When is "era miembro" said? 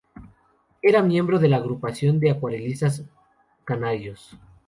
0.81-1.37